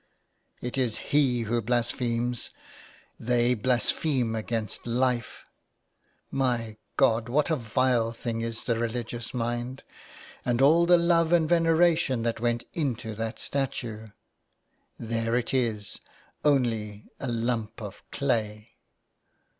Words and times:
It 0.63 0.79
is 0.79 0.97
he 0.97 1.41
"who 1.43 1.61
blasphemes. 1.61 2.49
They 3.19 3.53
blaspheme 3.53 4.33
against 4.35 4.87
Life... 4.87 5.43
My 6.31 6.77
God, 6.97 7.29
what 7.29 7.51
a 7.51 7.55
vile 7.55 8.11
thing 8.11 8.41
is 8.41 8.63
the 8.63 8.79
religious 8.79 9.31
mind. 9.31 9.83
And 10.43 10.59
all 10.59 10.87
the 10.87 10.97
love 10.97 11.31
and 11.31 11.47
veneration 11.47 12.23
that 12.23 12.39
went 12.39 12.63
into 12.73 13.13
that 13.13 13.37
statue! 13.37 14.07
There 14.97 15.35
it 15.35 15.53
is: 15.53 15.99
only 16.43 17.05
a 17.19 17.27
lump 17.27 17.79
of 17.79 18.01
clay.' 18.09 18.69